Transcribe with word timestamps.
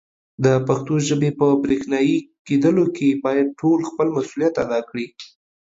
د 0.45 0.47
پښتو 0.67 0.93
ژبې 1.07 1.29
په 1.39 1.47
برښنایې 1.63 2.17
کېدلو 2.47 2.85
کې 2.95 3.09
باید 3.25 3.55
ټول 3.59 3.79
خپل 3.89 4.07
مسولیت 4.17 4.53
ادا 4.65 4.79
کړي. 4.89 5.05